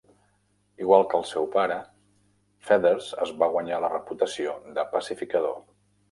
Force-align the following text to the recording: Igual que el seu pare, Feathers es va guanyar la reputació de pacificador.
Igual 0.83 1.03
que 1.09 1.17
el 1.17 1.25
seu 1.31 1.43
pare, 1.55 1.75
Feathers 2.69 3.09
es 3.25 3.33
va 3.43 3.49
guanyar 3.57 3.81
la 3.83 3.91
reputació 3.93 4.55
de 4.79 4.87
pacificador. 4.95 5.55